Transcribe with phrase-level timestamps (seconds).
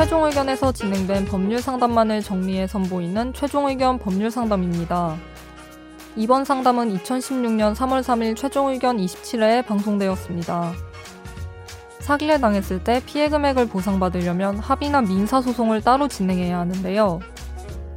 [0.00, 5.16] 의견에서 진행된 법률 상담만을 정리해 선보이는 최종 의견 법률 상담입니다.
[6.14, 10.72] 이번 상담은 2016년 3월 3일 최종 의견 27회에 방송되었습니다.
[11.98, 17.18] 사기를 당했을 때 피해 금액을 보상받으려면 합의나 민사소송을 따로 진행해야 하는데요.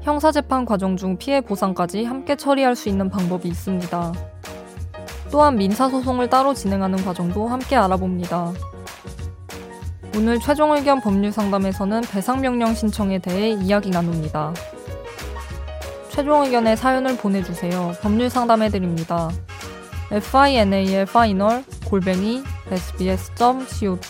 [0.01, 4.13] 형사재판 과정 중 피해 보상까지 함께 처리할 수 있는 방법이 있습니다.
[5.31, 8.53] 또한 민사소송을 따로 진행하는 과정도 함께 알아봅니다.
[10.15, 14.53] 오늘 최종 의견 법률 상담에서는 배상명령 신청에 대해 이야기 나눕니다.
[16.09, 17.93] 최종 의견의 사연을 보내주세요.
[18.01, 19.29] 법률 상담해드립니다.
[20.11, 24.01] final final 골뱅이 sbs.co.kr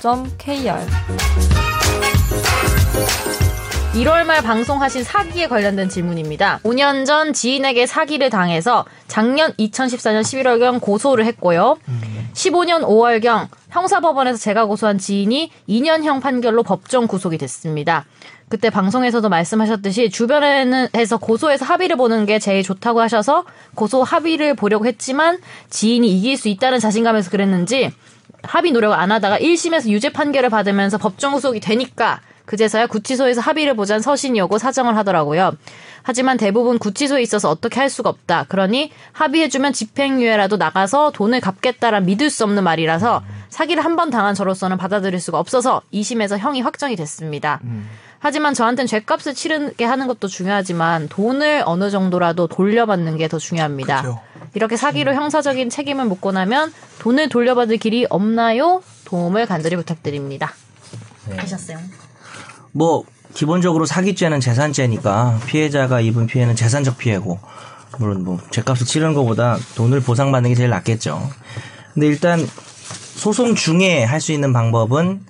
[3.94, 6.60] 1월 말 방송하신 사기에 관련된 질문입니다.
[6.64, 11.78] 5년 전 지인에게 사기를 당해서 작년 2014년 11월경 고소를 했고요.
[12.34, 18.06] 15년 5월경 형사법원에서 제가 고소한 지인이 2년형 판결로 법정 구속이 됐습니다.
[18.48, 23.44] 그때 방송에서도 말씀하셨듯이 주변에는 해서 고소해서 합의를 보는 게 제일 좋다고 하셔서
[23.76, 25.40] 고소 합의를 보려고 했지만
[25.70, 27.92] 지인이 이길 수 있다는 자신감에서 그랬는지
[28.44, 32.22] 합의 노력을 안 하다가 1심에서 유죄 판결을 받으면서 법정 구속이 되니까
[32.52, 35.54] 그제서야 구치소에서 합의를 보잔 서신이 오고 사정을 하더라고요.
[36.04, 38.46] 하지만 대부분 구치소에 있어서 어떻게 할 수가 없다.
[38.50, 44.78] 그러니 합의해주면 집행유예라도 나가서 돈을 갚겠다라 믿을 수 없는 말이라서 사기를 한 번 당한 저로서는
[44.78, 47.62] 받아들일 수가 없어서 2심에서 형이 확정이 됐습니다.
[47.64, 47.90] 음.
[48.20, 54.02] 하지만 저한테는 죄값을 치르게 하는 것도 중요하지만 돈을 어느 정도라도 돌려받는 게 더 중요합니다.
[54.02, 54.20] 그렇죠.
[54.56, 58.84] 이렇게 사기로 형사적인 책임을 묻고 나면 돈을 돌려받을 길이 없나요?
[59.06, 60.54] 도움을 간절히 부탁드립니다.
[61.30, 61.38] 네.
[61.38, 61.78] 하셨어요.
[62.72, 67.40] 뭐 기본적으로 사기죄는 재산죄니까 피해자가 입은 피해는 재산적 피해고
[67.98, 71.30] 물론 뭐 죄값을 치르는 것보다 돈을 보상받는 게 제일 낫겠죠.
[71.94, 72.46] 근데 일단
[73.16, 75.26] 소송 중에 할 수 있는 방법은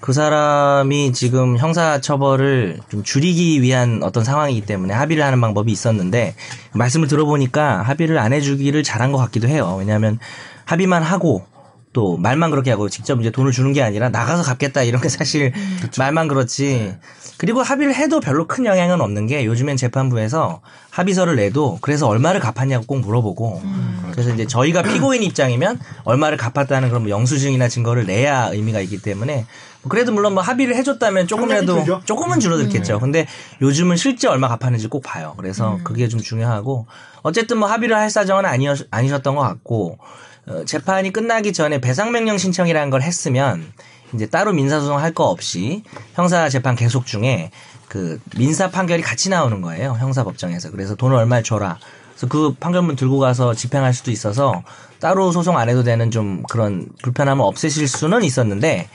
[0.00, 6.34] 그 사람이 지금 형사 처벌을 좀 줄이기 위한 어떤 상황이기 때문에 합의를 하는 방법이 있었는데
[6.74, 9.76] 말씀을 들어보니까 합의를 안 해주기를 잘한 것 같기도 해요.
[9.78, 10.18] 왜냐하면
[10.66, 11.46] 합의만 하고
[11.94, 15.52] 또 말만 그렇게 하고 직접 이제 돈을 주는 게 아니라 나가서 갚겠다 이런 게 사실
[15.80, 16.02] 그쵸.
[16.02, 16.66] 말만 그렇지.
[16.66, 16.98] 네.
[17.38, 20.60] 그리고 합의를 해도 별로 큰 영향은 없는 게 요즘엔 재판부에서
[20.90, 24.08] 합의서를 내도 그래서 얼마를 갚았냐고 꼭 물어보고 음.
[24.10, 29.46] 그래서 이제 저희가 피고인 입장이면 얼마를 갚았다는 그런 뭐 영수증이나 증거를 내야 의미가 있기 때문에
[29.88, 32.94] 그래도 물론 뭐 합의를 해줬다면 조금이라도 조금은 줄어들겠죠.
[32.94, 33.00] 음.
[33.00, 33.26] 근데
[33.62, 35.34] 요즘은 실제 얼마 갚았는지 꼭 봐요.
[35.36, 35.84] 그래서 음.
[35.84, 36.86] 그게 좀 중요하고
[37.22, 40.33] 어쨌든 뭐 합의를 할 사정은 아니었, 아니셨던 것 같고 어,
[40.66, 43.72] 재판이 끝나기 전에 배상명령 신청이라는 걸 했으면
[44.14, 45.82] 이제 따로 민사소송 할 거 없이
[46.14, 47.50] 형사 재판 계속 중에
[47.88, 49.96] 그 민사 판결이 같이 나오는 거예요.
[49.98, 50.70] 형사 법정에서.
[50.70, 51.78] 그래서 돈을 얼마 줘라.
[52.10, 54.62] 그래서 그 판결문 들고 가서 집행할 수도 있어서
[55.00, 58.88] 따로 소송 안 해도 되는 좀 그런 불편함을 없애실 수는 있었는데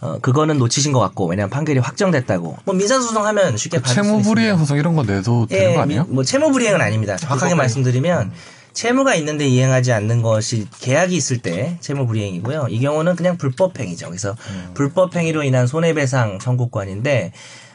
[0.00, 2.58] 어, 그거는 놓치신 것 같고 왜냐하면 판결이 확정됐다고.
[2.64, 6.06] 뭐 민사소송 하면 쉽게 그 채무불이행 소송 이런 거 내도 되는 예, 거 아니에요?
[6.08, 7.16] 뭐 채무불이행은 아닙니다.
[7.16, 8.32] 정확하게 말씀드리면 음.
[8.72, 12.66] 채무가 있는데 이행하지 않는 것이 계약이 있을 때 채무 불이행이고요.
[12.70, 14.06] 이 경우는 그냥 불법 행위죠.
[14.08, 14.70] 그래서 음.
[14.74, 17.32] 불법 행위로 인한 손해배상 청구권인데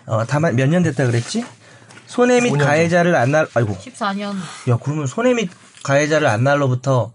[0.07, 1.46] 어 다만 몇 년 됐다 그랬지?
[2.07, 3.78] 손해 및 가해자를 안 날, 아이고.
[3.78, 4.34] 14년.
[4.69, 5.50] 야, 그러면 손해 및
[5.84, 7.12] 가해자를 안 날로부터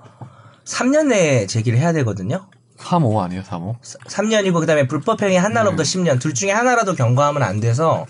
[0.67, 2.47] 3년 내에 제기를 해야 되거든요.
[2.79, 3.77] 3호 아니에요, 3호?
[3.81, 5.89] 3년이고 그다음에 불법행위 한 날로부터 네.
[5.99, 8.07] 10년 둘 중에 하나라도 경과하면 안 돼서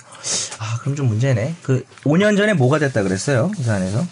[0.58, 1.54] 아 그럼 좀 문제네.
[1.62, 4.04] 그 5년 전에 뭐가 됐다 그랬어요, 이 사안에서?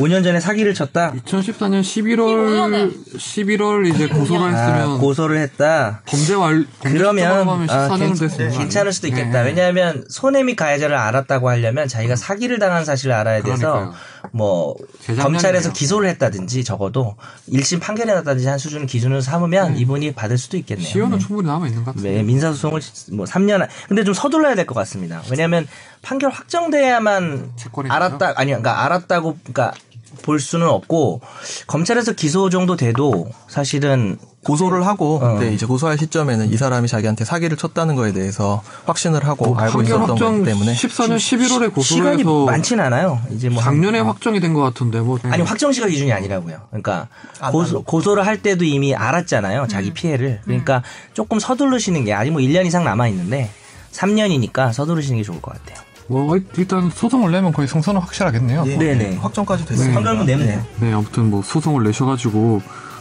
[0.00, 1.12] 5년 전에 사기를 쳤다.
[1.12, 6.02] 2014년 11월 11월 이제 고소를 아, 했으면 고소를 했다.
[6.06, 9.42] 범죄 완 그러면 아, 괜, 괜찮 을 수도 있겠다.
[9.42, 9.48] 네.
[9.50, 13.94] 왜냐하면 손해 및 가해자를 알았다고 하려면 자기가 사기를 당한 사실을 알아야 돼서 그러니까요.
[14.32, 14.74] 뭐
[15.18, 17.16] 검찰에서 기소를 했다든지 적어도
[17.50, 19.80] 1심 판결이 났다든지 한 수준 기준을 삼으면 네.
[19.80, 20.86] 이분이 받을 수도 있겠네요.
[20.86, 21.24] 시효는 네.
[21.24, 22.12] 충분히 남아 있는 것 같아요.
[22.12, 22.80] 네, 민사 소송을
[23.12, 25.22] 뭐 3년 근데 좀 서둘러야 될 것 같습니다.
[25.30, 25.66] 왜냐하면
[26.02, 27.52] 판결 확정돼야만
[27.88, 29.72] 알았다 아니 그러니까 알았다고 그러니까
[30.22, 31.20] 볼 수는 없고
[31.66, 35.38] 검찰에서 기소 정도 돼도 사실은 고소를 하고 어.
[35.38, 39.82] 네, 이제 고소할 시점에는 이 사람이 자기한테 사기를 쳤다는 거에 대해서 확신을 하고 어, 알고
[39.82, 43.20] 있었던 거기 때문에 14년 11월에 고소를 시간이 해서 많진 않아요.
[43.30, 46.58] 이제 뭐 작년에 한, 확정이 된 것 같은데 뭐 아니 확정 시가 기준이 아니라고요.
[46.70, 47.08] 그러니까
[47.52, 49.66] 고소, 고소 를 할 때도 이미 알았잖아요.
[49.68, 49.94] 자기 음.
[49.94, 50.40] 피해를.
[50.44, 50.82] 그러니까 음.
[51.12, 53.50] 조금 서두르시는 게 아직 뭐 1년 이상 남아 있는데
[53.92, 55.84] 3년이니까 서두르시는 게 좋을 것 같아요.
[56.10, 58.64] 뭐 일단 소송을 내면 거의 성선은 확실하겠네요.
[58.64, 58.94] 네, 네.
[58.96, 59.16] 네.
[59.16, 59.94] 확정까지 됐어요.
[59.94, 60.60] 판결문 내면 네.
[60.80, 62.60] 네, 아무튼 뭐 소송을 내셔가지고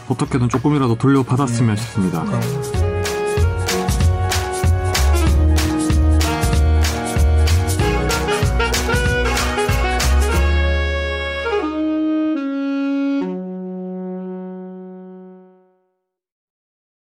[0.09, 1.81] 어떻게든 조금이라도 돌려받았으면 네.
[1.81, 2.23] 싶습니다.
[2.23, 2.88] 네.